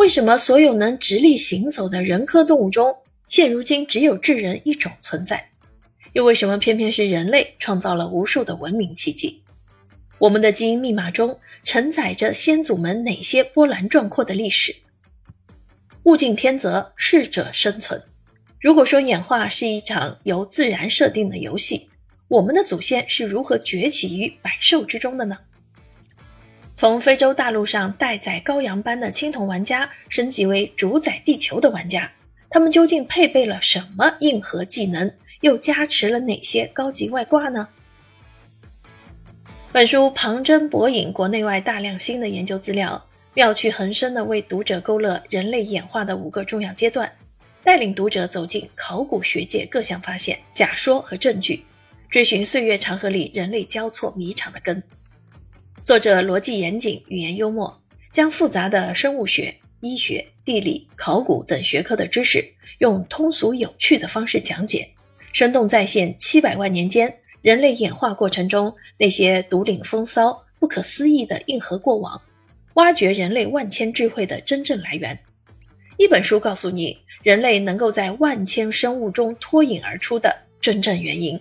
[0.00, 2.96] 为什么所有能直立行走的人科动物中，
[3.28, 5.50] 现如今只有智人一种存在？
[6.14, 9.42] 又为什么偏偏是人类创造了无数的文明奇迹？
[10.16, 14.74] 我们的基因密码中承载着先祖们哪些波澜壮阔的历史？
[16.04, 18.02] 物竞天择，适者生存。
[18.58, 21.90] 如果说演化是一场由自然设定的游戏，
[22.26, 25.36] 我们的祖先是如何崛起于百兽之中的呢？
[26.80, 32.10] 从非洲大陆上待宰羔羊般的青铜玩家升级为主宰地球的玩家，
[32.48, 35.12] 他们究竟配备了什么硬核技能？
[35.42, 37.68] 又加持了哪些高级外挂呢？
[39.70, 47.12] 本书旁征博引国内外大量新的研究资料，妙趣横生的为读者勾勒人类演化的五个重要阶段，
[47.62, 51.62] 带领读者走进考古学界各项发现、假说和证据，
[52.08, 54.82] 追寻岁月长河里人类交错迷场的根。
[55.90, 62.44] 作者逻辑严谨，语言幽默，将复杂的生物学、医学、地理、考古等学科的知识，
[62.78, 64.88] 用通俗有趣的方式讲解。
[65.32, 72.22] 生动再现七百万年间人类演化过程中那些独领风骚、不可思议的硬核过往，
[72.74, 75.18] 挖掘人类万千智慧的真正来源。
[75.96, 81.36] 一本书告诉你人类能够在万千生物中脱颖而出的真正原因。